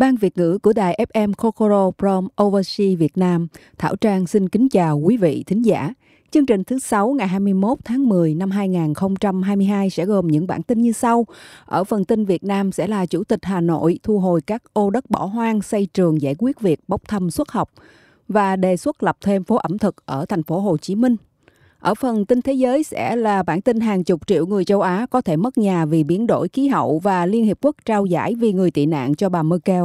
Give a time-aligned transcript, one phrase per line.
[0.00, 4.68] Ban Việt ngữ của đài FM Kokoro from Overseas Việt Nam, Thảo Trang xin kính
[4.68, 5.94] chào quý vị thính giả.
[6.30, 10.80] Chương trình thứ 6 ngày 21 tháng 10 năm 2022 sẽ gồm những bản tin
[10.80, 11.26] như sau.
[11.64, 14.90] Ở phần tin Việt Nam sẽ là Chủ tịch Hà Nội thu hồi các ô
[14.90, 17.70] đất bỏ hoang xây trường giải quyết việc bốc thăm xuất học
[18.28, 21.16] và đề xuất lập thêm phố ẩm thực ở thành phố Hồ Chí Minh.
[21.80, 25.06] Ở phần tin thế giới sẽ là bản tin hàng chục triệu người châu Á
[25.10, 28.34] có thể mất nhà vì biến đổi khí hậu và Liên Hiệp Quốc trao giải
[28.34, 29.84] vì người tị nạn cho bà Merkel.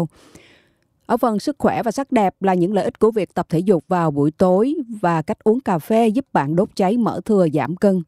[1.05, 3.59] Ở phần sức khỏe và sắc đẹp là những lợi ích của việc tập thể
[3.59, 7.47] dục vào buổi tối và cách uống cà phê giúp bạn đốt cháy mỡ thừa
[7.53, 8.03] giảm cân.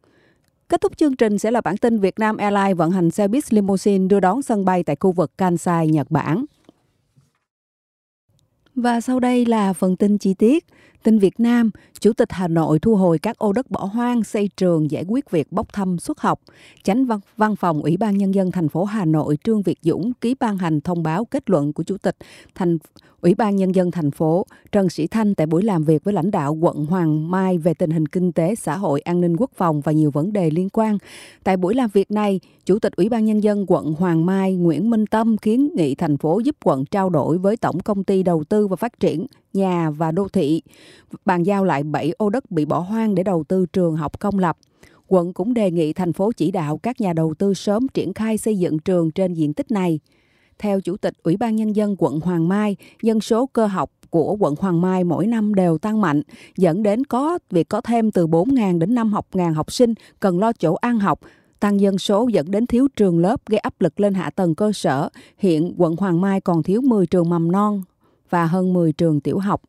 [0.70, 3.54] Kết thúc chương trình sẽ là bản tin Việt Nam Airlines vận hành xe buýt
[3.54, 6.46] limousine đưa đón sân bay tại khu vực Kansai, Nhật Bản.
[8.78, 10.66] Và sau đây là phần tin chi tiết.
[11.04, 14.50] Tin Việt Nam, Chủ tịch Hà Nội thu hồi các ô đất bỏ hoang xây
[14.58, 16.42] trường giải quyết việc bốc thăm xuất học.
[16.84, 20.14] Chánh văn, văn phòng Ủy ban Nhân dân thành phố Hà Nội Trương Việt Dũng
[20.22, 22.16] ký ban hành thông báo kết luận của Chủ tịch
[22.56, 22.78] thành
[23.28, 26.32] Ủy ban Nhân dân thành phố Trần Sĩ Thanh tại buổi làm việc với lãnh
[26.32, 29.82] đạo quận Hoàng Mai về tình hình kinh tế, xã hội, an ninh quốc phòng
[29.82, 30.98] và nhiều vấn đề liên quan.
[31.44, 34.90] Tại buổi làm việc này, Chủ tịch Ủy ban Nhân dân quận Hoàng Mai Nguyễn
[34.90, 38.44] Minh Tâm kiến nghị thành phố giúp quận trao đổi với Tổng Công ty Đầu
[38.50, 40.62] tư và Phát triển nhà và đô thị,
[41.26, 44.40] bàn giao lại 7 ô đất bị bỏ hoang để đầu tư trường học công
[44.40, 44.58] lập.
[45.08, 48.38] Quận cũng đề nghị thành phố chỉ đạo các nhà đầu tư sớm triển khai
[48.38, 50.00] xây dựng trường trên diện tích này.
[50.60, 54.38] Theo Chủ tịch Ủy ban Nhân dân quận Hoàng Mai, dân số cơ học của
[54.40, 56.22] quận Hoàng Mai mỗi năm đều tăng mạnh,
[56.58, 60.40] dẫn đến có việc có thêm từ 4.000 đến 5 học ngàn học sinh cần
[60.40, 61.20] lo chỗ ăn học,
[61.60, 64.72] tăng dân số dẫn đến thiếu trường lớp gây áp lực lên hạ tầng cơ
[64.72, 65.10] sở.
[65.38, 67.84] Hiện quận Hoàng Mai còn thiếu 10 trường mầm non
[68.30, 69.62] và hơn 10 trường tiểu học.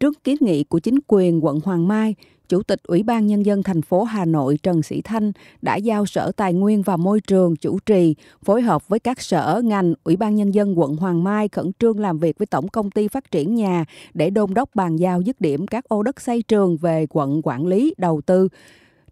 [0.00, 2.14] Trước kiến nghị của chính quyền quận Hoàng Mai,
[2.48, 6.06] Chủ tịch Ủy ban Nhân dân thành phố Hà Nội Trần Sĩ Thanh đã giao
[6.06, 10.16] Sở Tài nguyên và Môi trường chủ trì phối hợp với các sở, ngành, Ủy
[10.16, 13.30] ban Nhân dân quận Hoàng Mai khẩn trương làm việc với Tổng Công ty Phát
[13.30, 13.84] triển Nhà
[14.14, 17.66] để đôn đốc bàn giao dứt điểm các ô đất xây trường về quận quản
[17.66, 18.48] lý đầu tư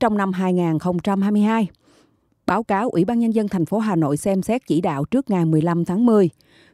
[0.01, 1.69] trong năm 2022.
[2.47, 5.31] Báo cáo Ủy ban Nhân dân thành phố Hà Nội xem xét chỉ đạo trước
[5.31, 6.31] ngày 15 tháng 10.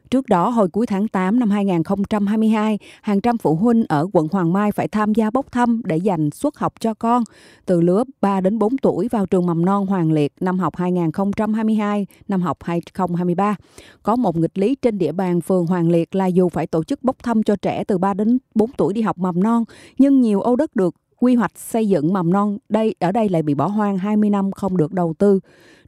[0.09, 4.53] Trước đó, hồi cuối tháng 8 năm 2022, hàng trăm phụ huynh ở quận Hoàng
[4.53, 7.23] Mai phải tham gia bốc thăm để dành suất học cho con
[7.65, 12.07] từ lứa 3 đến 4 tuổi vào trường mầm non Hoàng Liệt năm học 2022,
[12.27, 13.55] năm học 2023.
[14.03, 17.03] Có một nghịch lý trên địa bàn phường Hoàng Liệt là dù phải tổ chức
[17.03, 19.63] bốc thăm cho trẻ từ 3 đến 4 tuổi đi học mầm non,
[19.97, 23.43] nhưng nhiều ô đất được quy hoạch xây dựng mầm non đây ở đây lại
[23.43, 25.39] bị bỏ hoang 20 năm không được đầu tư.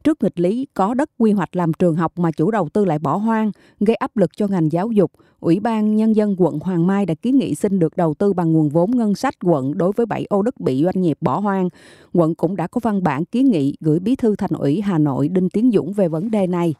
[0.04, 2.98] Trước nghịch lý có đất quy hoạch làm trường học mà chủ đầu tư lại
[2.98, 3.50] bỏ hoang,
[3.80, 7.14] gây áp lực cho ngành giáo dục, Ủy ban Nhân dân quận Hoàng Mai đã
[7.14, 10.26] kiến nghị xin được đầu tư bằng nguồn vốn ngân sách quận đối với 7
[10.28, 11.68] ô đất bị doanh nghiệp bỏ hoang.
[12.12, 15.28] Quận cũng đã có văn bản kiến nghị gửi Bí thư Thành ủy Hà Nội
[15.28, 16.74] Đinh Tiến Dũng về vấn đề này.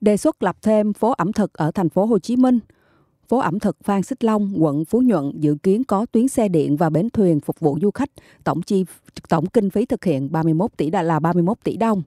[0.00, 2.58] Đề xuất lập thêm phố ẩm thực ở thành phố Hồ Chí Minh–
[3.30, 6.76] phố ẩm thực Phan Xích Long, quận Phú Nhuận dự kiến có tuyến xe điện
[6.76, 8.10] và bến thuyền phục vụ du khách.
[8.44, 8.84] Tổng chi
[9.28, 12.02] tổng kinh phí thực hiện 31 tỷ là 31 tỷ đồng.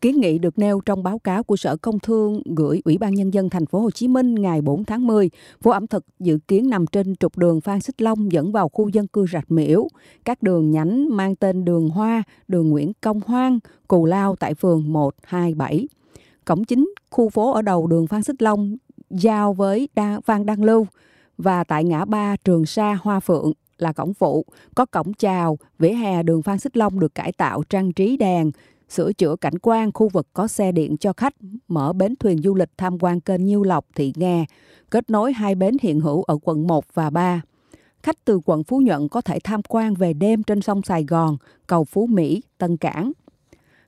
[0.00, 3.34] Kiến nghị được nêu trong báo cáo của Sở Công Thương gửi Ủy ban nhân
[3.34, 5.30] dân thành phố Hồ Chí Minh ngày 4 tháng 10.
[5.62, 8.88] Phố ẩm thực dự kiến nằm trên trục đường Phan Xích Long dẫn vào khu
[8.88, 9.88] dân cư Rạch Miễu.
[10.24, 13.58] Các đường nhánh mang tên đường Hoa, đường Nguyễn Công Hoang,
[13.88, 15.88] Cù Lao tại phường 1, 2, 7.
[16.44, 18.76] Cổng chính khu phố ở đầu đường Phan Xích Long
[19.10, 20.86] giao với Đa, Phan Đăng Lưu
[21.38, 24.44] và tại ngã ba Trường Sa Hoa Phượng là cổng phụ,
[24.74, 28.50] có cổng chào, vỉa hè đường Phan Xích Long được cải tạo trang trí đèn,
[28.88, 31.34] sửa chữa cảnh quan khu vực có xe điện cho khách,
[31.68, 34.44] mở bến thuyền du lịch tham quan kênh Nhiêu Lộc, Thị Nga
[34.90, 37.42] kết nối hai bến hiện hữu ở quận 1 và 3.
[38.02, 41.36] Khách từ quận Phú Nhuận có thể tham quan về đêm trên sông Sài Gòn,
[41.66, 43.12] cầu Phú Mỹ, Tân Cảng.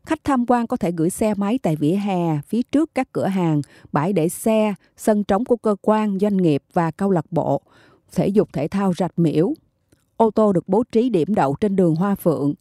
[0.07, 3.27] Khách tham quan có thể gửi xe máy tại vỉa hè, phía trước các cửa
[3.27, 3.61] hàng,
[3.93, 7.63] bãi để xe, sân trống của cơ quan, doanh nghiệp và câu lạc bộ,
[8.13, 9.55] thể dục thể thao rạch miễu.
[10.17, 12.55] Ô tô được bố trí điểm đậu trên đường Hoa Phượng.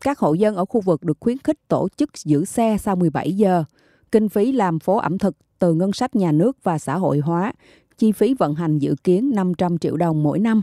[0.00, 3.32] Các hộ dân ở khu vực được khuyến khích tổ chức giữ xe sau 17
[3.32, 3.64] giờ.
[4.12, 7.52] Kinh phí làm phố ẩm thực từ ngân sách nhà nước và xã hội hóa.
[7.98, 10.62] Chi phí vận hành dự kiến 500 triệu đồng mỗi năm.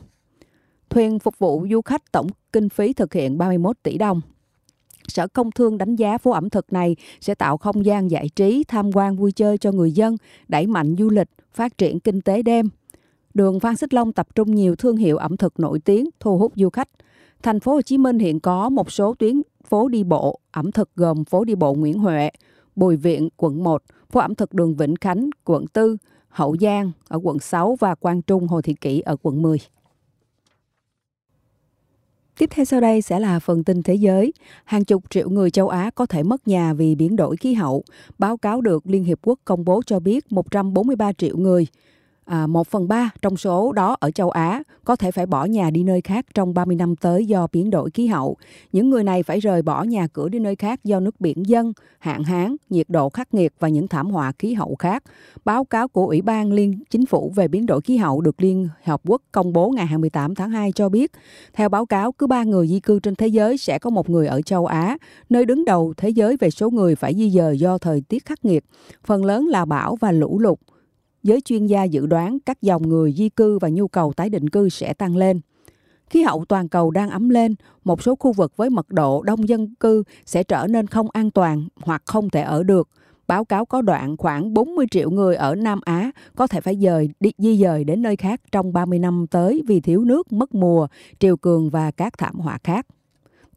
[0.89, 4.21] Thuyền phục vụ du khách tổng kinh phí thực hiện 31 tỷ đồng.
[5.07, 8.63] Sở Công Thương đánh giá phố ẩm thực này sẽ tạo không gian giải trí,
[8.67, 10.15] tham quan vui chơi cho người dân,
[10.47, 12.69] đẩy mạnh du lịch, phát triển kinh tế đêm.
[13.33, 16.53] Đường Phan Xích Long tập trung nhiều thương hiệu ẩm thực nổi tiếng, thu hút
[16.55, 16.89] du khách.
[17.43, 20.89] Thành phố Hồ Chí Minh hiện có một số tuyến phố đi bộ ẩm thực
[20.95, 22.29] gồm phố đi bộ Nguyễn Huệ,
[22.75, 25.95] Bùi Viện, quận 1, phố ẩm thực đường Vĩnh Khánh, quận 4,
[26.29, 29.57] Hậu Giang ở quận 6 và Quang Trung Hồ Thị Kỷ ở quận 10.
[32.37, 34.33] Tiếp theo sau đây sẽ là phần tin thế giới.
[34.65, 37.83] Hàng chục triệu người châu Á có thể mất nhà vì biến đổi khí hậu.
[38.19, 41.67] Báo cáo được Liên Hiệp Quốc công bố cho biết 143 triệu người
[42.27, 45.69] à, 1 phần 3 trong số đó ở châu Á có thể phải bỏ nhà
[45.69, 48.37] đi nơi khác trong 30 năm tới do biến đổi khí hậu.
[48.71, 51.73] Những người này phải rời bỏ nhà cửa đi nơi khác do nước biển dâng,
[51.99, 55.03] hạn hán, nhiệt độ khắc nghiệt và những thảm họa khí hậu khác.
[55.45, 58.69] Báo cáo của Ủy ban Liên Chính phủ về biến đổi khí hậu được Liên
[58.83, 61.11] Hợp Quốc công bố ngày 28 tháng 2 cho biết,
[61.53, 64.27] theo báo cáo, cứ ba người di cư trên thế giới sẽ có một người
[64.27, 64.97] ở châu Á,
[65.29, 68.45] nơi đứng đầu thế giới về số người phải di dời do thời tiết khắc
[68.45, 68.63] nghiệt,
[69.05, 70.59] phần lớn là bão và lũ lụt
[71.23, 74.49] giới chuyên gia dự đoán các dòng người di cư và nhu cầu tái định
[74.49, 75.41] cư sẽ tăng lên.
[76.09, 79.49] Khí hậu toàn cầu đang ấm lên, một số khu vực với mật độ đông
[79.49, 82.89] dân cư sẽ trở nên không an toàn hoặc không thể ở được.
[83.27, 87.09] Báo cáo có đoạn khoảng 40 triệu người ở Nam Á có thể phải dời
[87.19, 90.87] đi di dời đến nơi khác trong 30 năm tới vì thiếu nước, mất mùa,
[91.19, 92.85] triều cường và các thảm họa khác.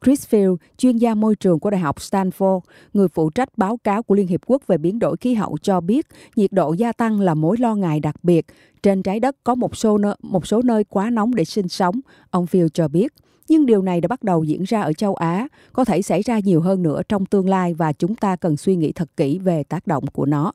[0.05, 2.61] Chris Field, chuyên gia môi trường của Đại học Stanford,
[2.94, 5.81] người phụ trách báo cáo của Liên Hiệp Quốc về biến đổi khí hậu cho
[5.81, 6.06] biết
[6.37, 8.47] nhiệt độ gia tăng là mối lo ngại đặc biệt.
[8.82, 12.00] Trên trái đất có một số, nơi, một số nơi quá nóng để sinh sống,
[12.31, 13.12] ông Field cho biết.
[13.49, 16.38] Nhưng điều này đã bắt đầu diễn ra ở châu Á, có thể xảy ra
[16.38, 19.62] nhiều hơn nữa trong tương lai và chúng ta cần suy nghĩ thật kỹ về
[19.62, 20.53] tác động của nó.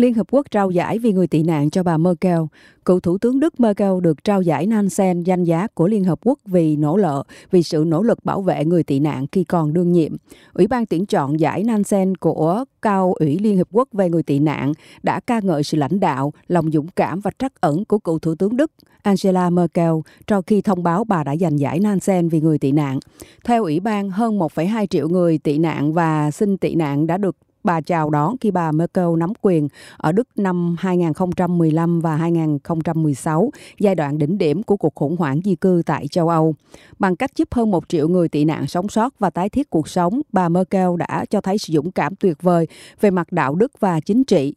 [0.00, 2.38] Liên Hợp Quốc trao giải vì người tị nạn cho bà Merkel.
[2.84, 6.38] Cựu Thủ tướng Đức Merkel được trao giải Nansen danh giá của Liên Hợp Quốc
[6.44, 9.92] vì nỗ lợ, vì sự nỗ lực bảo vệ người tị nạn khi còn đương
[9.92, 10.16] nhiệm.
[10.52, 14.38] Ủy ban tuyển chọn giải Nansen của Cao ủy Liên Hợp Quốc về người tị
[14.38, 18.18] nạn đã ca ngợi sự lãnh đạo, lòng dũng cảm và trắc ẩn của cựu
[18.18, 18.72] Thủ tướng Đức
[19.02, 19.92] Angela Merkel
[20.28, 22.98] sau khi thông báo bà đã giành giải Nansen vì người tị nạn.
[23.44, 27.36] Theo Ủy ban, hơn 1,2 triệu người tị nạn và xin tị nạn đã được
[27.64, 33.94] bà chào đón khi bà Merkel nắm quyền ở Đức năm 2015 và 2016, giai
[33.94, 36.54] đoạn đỉnh điểm của cuộc khủng hoảng di cư tại châu Âu.
[36.98, 39.88] Bằng cách giúp hơn một triệu người tị nạn sống sót và tái thiết cuộc
[39.88, 42.66] sống, bà Merkel đã cho thấy sự dũng cảm tuyệt vời
[43.00, 44.54] về mặt đạo đức và chính trị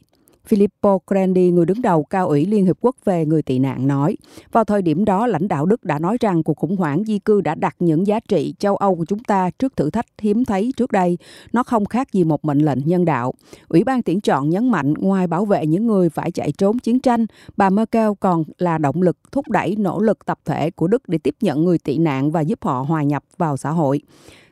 [0.49, 4.17] Filippo Grandi, người đứng đầu cao ủy Liên Hiệp Quốc về người tị nạn nói,
[4.51, 7.41] vào thời điểm đó lãnh đạo Đức đã nói rằng cuộc khủng hoảng di cư
[7.41, 10.73] đã đặt những giá trị châu Âu của chúng ta trước thử thách hiếm thấy
[10.77, 11.17] trước đây.
[11.53, 13.33] Nó không khác gì một mệnh lệnh nhân đạo.
[13.67, 16.99] Ủy ban tuyển chọn nhấn mạnh ngoài bảo vệ những người phải chạy trốn chiến
[16.99, 17.25] tranh,
[17.57, 21.17] bà Merkel còn là động lực thúc đẩy nỗ lực tập thể của Đức để
[21.17, 24.01] tiếp nhận người tị nạn và giúp họ hòa nhập vào xã hội.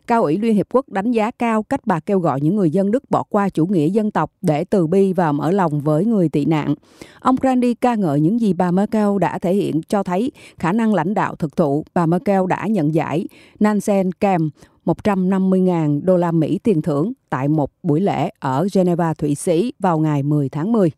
[0.07, 2.91] Cao ủy Liên Hiệp Quốc đánh giá cao cách bà kêu gọi những người dân
[2.91, 6.29] Đức bỏ qua chủ nghĩa dân tộc để từ bi và mở lòng với người
[6.29, 6.75] tị nạn.
[7.19, 10.93] Ông Grandi ca ngợi những gì bà Merkel đã thể hiện cho thấy khả năng
[10.93, 11.85] lãnh đạo thực thụ.
[11.93, 13.27] Bà Merkel đã nhận giải
[13.59, 14.49] Nansen Kem
[14.85, 19.99] 150.000 đô la Mỹ tiền thưởng tại một buổi lễ ở Geneva, Thụy Sĩ vào
[19.99, 20.91] ngày 10 tháng 10.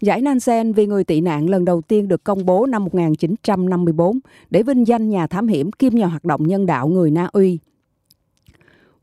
[0.00, 4.18] Giải Nansen vì người tị nạn lần đầu tiên được công bố năm 1954
[4.50, 7.58] để vinh danh nhà thám hiểm kiêm nhà hoạt động nhân đạo người Na Uy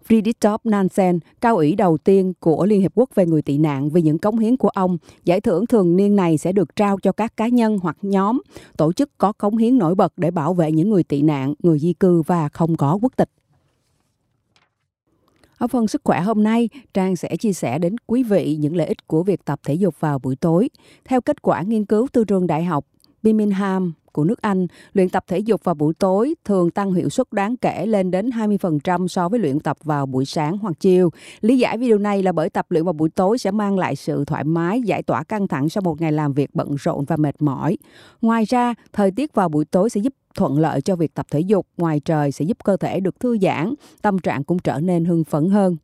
[0.10, 4.02] Fridtjof Nansen, cao ủy đầu tiên của Liên Hiệp Quốc về người tị nạn vì
[4.02, 4.98] những cống hiến của ông.
[5.24, 8.42] Giải thưởng thường niên này sẽ được trao cho các cá nhân hoặc nhóm,
[8.78, 11.80] tổ chức có cống hiến nổi bật để bảo vệ những người tị nạn, người
[11.80, 13.30] di cư và không có quốc tịch.
[15.58, 18.88] Ở phần sức khỏe hôm nay, Trang sẽ chia sẻ đến quý vị những lợi
[18.88, 20.70] ích của việc tập thể dục vào buổi tối.
[21.06, 22.86] Theo kết quả nghiên cứu từ trường đại học
[23.26, 27.34] Birmingham của nước Anh, luyện tập thể dục vào buổi tối thường tăng hiệu suất
[27.34, 31.10] đáng kể lên đến 20% so với luyện tập vào buổi sáng hoặc chiều.
[31.42, 34.26] Lý giải video này là bởi tập luyện vào buổi tối sẽ mang lại sự
[34.26, 37.36] thoải mái, giải tỏa căng thẳng sau một ngày làm việc bận rộn và mệt
[37.40, 37.78] mỏi.
[38.22, 41.40] Ngoài ra, thời tiết vào buổi tối sẽ giúp thuận lợi cho việc tập thể
[41.40, 45.06] dục ngoài trời sẽ giúp cơ thể được thư giãn, tâm trạng cũng trở nên
[45.06, 45.78] hưng phấn hơn.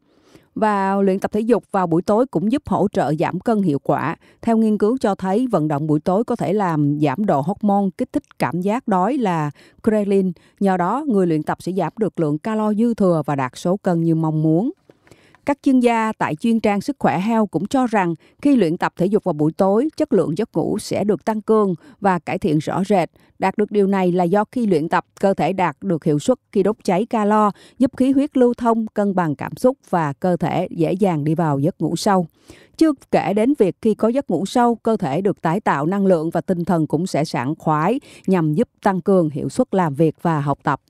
[0.56, 3.80] Và luyện tập thể dục vào buổi tối cũng giúp hỗ trợ giảm cân hiệu
[3.80, 4.16] quả.
[4.42, 7.90] Theo nghiên cứu cho thấy vận động buổi tối có thể làm giảm độ hormone
[7.98, 9.52] kích thích cảm giác đói là
[9.84, 10.32] ghrelin.
[10.60, 13.78] Nhờ đó, người luyện tập sẽ giảm được lượng calo dư thừa và đạt số
[13.78, 14.72] cân như mong muốn.
[15.46, 18.94] Các chuyên gia tại chuyên trang sức khỏe heo cũng cho rằng khi luyện tập
[18.98, 22.38] thể dục vào buổi tối, chất lượng giấc ngủ sẽ được tăng cường và cải
[22.38, 23.10] thiện rõ rệt.
[23.40, 26.38] Đạt được điều này là do khi luyện tập, cơ thể đạt được hiệu suất
[26.52, 30.38] khi đốt cháy calo, giúp khí huyết lưu thông, cân bằng cảm xúc và cơ
[30.38, 32.26] thể dễ dàng đi vào giấc ngủ sâu.
[32.78, 36.06] Chưa kể đến việc khi có giấc ngủ sâu, cơ thể được tái tạo năng
[36.06, 39.94] lượng và tinh thần cũng sẽ sảng khoái nhằm giúp tăng cường hiệu suất làm
[39.94, 40.82] việc và học tập.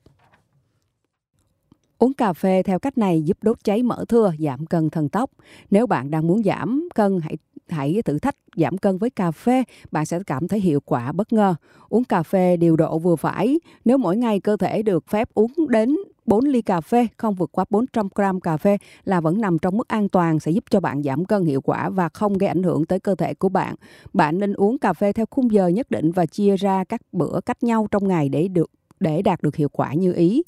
[2.02, 5.30] Uống cà phê theo cách này giúp đốt cháy mỡ thưa, giảm cân thần tốc.
[5.70, 7.36] Nếu bạn đang muốn giảm cân, hãy
[7.68, 11.32] hãy thử thách giảm cân với cà phê, bạn sẽ cảm thấy hiệu quả bất
[11.32, 11.54] ngờ.
[11.88, 13.60] Uống cà phê điều độ vừa phải.
[13.84, 17.50] Nếu mỗi ngày cơ thể được phép uống đến 4 ly cà phê, không vượt
[17.52, 20.80] quá 400 gram cà phê là vẫn nằm trong mức an toàn sẽ giúp cho
[20.80, 23.74] bạn giảm cân hiệu quả và không gây ảnh hưởng tới cơ thể của bạn.
[24.12, 27.40] Bạn nên uống cà phê theo khung giờ nhất định và chia ra các bữa
[27.46, 30.42] cách nhau trong ngày để được để đạt được hiệu quả như ý.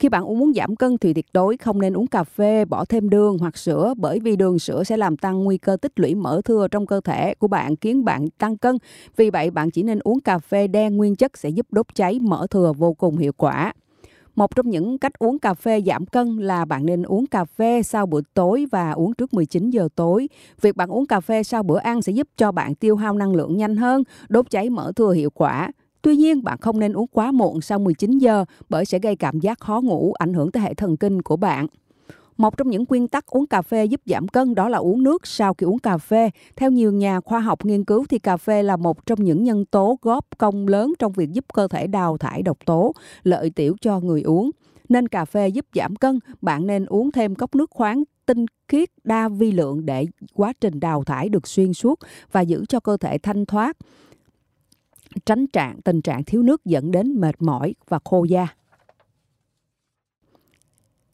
[0.00, 2.84] Khi bạn uống muốn giảm cân thì tuyệt đối không nên uống cà phê, bỏ
[2.84, 6.14] thêm đường hoặc sữa bởi vì đường sữa sẽ làm tăng nguy cơ tích lũy
[6.14, 8.78] mỡ thừa trong cơ thể của bạn khiến bạn tăng cân.
[9.16, 12.18] Vì vậy bạn chỉ nên uống cà phê đen nguyên chất sẽ giúp đốt cháy
[12.22, 13.72] mỡ thừa vô cùng hiệu quả.
[14.34, 17.82] Một trong những cách uống cà phê giảm cân là bạn nên uống cà phê
[17.82, 20.28] sau bữa tối và uống trước 19 giờ tối.
[20.60, 23.34] Việc bạn uống cà phê sau bữa ăn sẽ giúp cho bạn tiêu hao năng
[23.34, 25.70] lượng nhanh hơn, đốt cháy mỡ thừa hiệu quả.
[26.02, 29.40] Tuy nhiên, bạn không nên uống quá muộn sau 19 giờ bởi sẽ gây cảm
[29.40, 31.66] giác khó ngủ, ảnh hưởng tới hệ thần kinh của bạn.
[32.36, 35.26] Một trong những nguyên tắc uống cà phê giúp giảm cân đó là uống nước
[35.26, 36.30] sau khi uống cà phê.
[36.56, 39.64] Theo nhiều nhà khoa học nghiên cứu thì cà phê là một trong những nhân
[39.64, 42.92] tố góp công lớn trong việc giúp cơ thể đào thải độc tố,
[43.22, 44.50] lợi tiểu cho người uống.
[44.88, 48.88] Nên cà phê giúp giảm cân, bạn nên uống thêm cốc nước khoáng tinh khiết
[49.04, 51.98] đa vi lượng để quá trình đào thải được xuyên suốt
[52.32, 53.76] và giữ cho cơ thể thanh thoát
[55.26, 58.48] tránh trạng tình trạng thiếu nước dẫn đến mệt mỏi và khô da.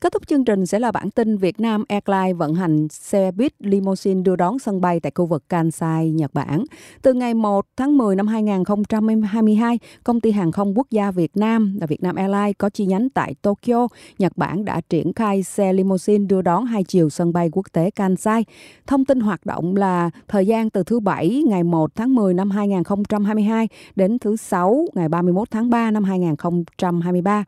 [0.01, 3.53] Kết thúc chương trình sẽ là bản tin Việt Nam Airlines vận hành xe buýt
[3.59, 6.65] limousine đưa đón sân bay tại khu vực Kansai, Nhật Bản.
[7.03, 11.79] Từ ngày 1 tháng 10 năm 2022, công ty hàng không quốc gia Việt Nam
[11.81, 13.89] là Việt Nam Airlines có chi nhánh tại Tokyo,
[14.19, 17.91] Nhật Bản đã triển khai xe limousine đưa đón hai chiều sân bay quốc tế
[17.91, 18.45] Kansai.
[18.87, 22.51] Thông tin hoạt động là thời gian từ thứ Bảy ngày 1 tháng 10 năm
[22.51, 27.45] 2022 đến thứ Sáu ngày 31 tháng 3 năm 2023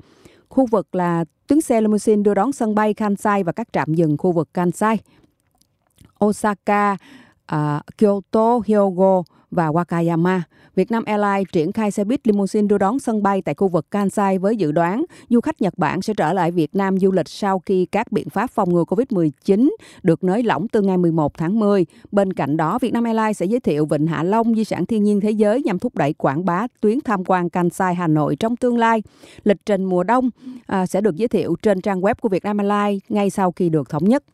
[0.48, 4.16] khu vực là tuyến xe limousine đưa đón sân bay Kansai và các trạm dừng
[4.16, 4.98] khu vực Kansai,
[6.24, 6.96] Osaka,
[7.52, 10.40] uh, Kyoto, Hyogo và Wakayama.
[10.74, 14.38] Vietnam Airlines triển khai xe buýt limousine đưa đón sân bay tại khu vực Kansai
[14.38, 17.62] với dự đoán du khách Nhật Bản sẽ trở lại Việt Nam du lịch sau
[17.66, 19.70] khi các biện pháp phòng ngừa COVID-19
[20.02, 21.86] được nới lỏng từ ngày 11 tháng 10.
[22.12, 25.20] Bên cạnh đó, Vietnam Airlines sẽ giới thiệu Vịnh Hạ Long, di sản thiên nhiên
[25.20, 28.78] thế giới nhằm thúc đẩy quảng bá tuyến tham quan Kansai Hà Nội trong tương
[28.78, 29.02] lai.
[29.44, 30.30] Lịch trình mùa đông
[30.66, 33.88] à, sẽ được giới thiệu trên trang web của Vietnam Airlines ngay sau khi được
[33.88, 34.24] thống nhất.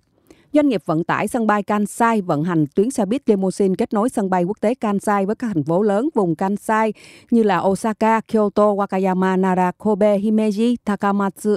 [0.55, 4.09] Doanh nghiệp vận tải sân bay Kansai vận hành tuyến xe buýt limousine kết nối
[4.09, 6.93] sân bay quốc tế Kansai với các thành phố lớn vùng Kansai
[7.31, 11.57] như là Osaka, Kyoto, Wakayama, Nara, Kobe, Himeji, Takamatsu,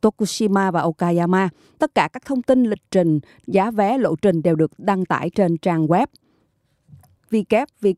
[0.00, 1.48] Tokushima và Okayama.
[1.78, 5.30] Tất cả các thông tin lịch trình, giá vé, lộ trình đều được đăng tải
[5.30, 6.06] trên trang web
[7.30, 7.94] www.kt.co.jp.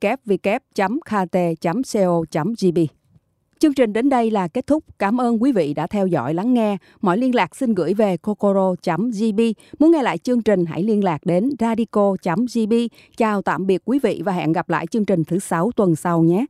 [3.59, 4.85] Chương trình đến đây là kết thúc.
[4.99, 6.77] Cảm ơn quý vị đã theo dõi lắng nghe.
[7.01, 9.41] Mọi liên lạc xin gửi về kokoro.gb.
[9.79, 12.73] Muốn nghe lại chương trình, hãy liên lạc đến radico.gb.
[13.17, 16.23] Chào tạm biệt quý vị và hẹn gặp lại chương trình thứ sáu tuần sau
[16.23, 16.47] nhé.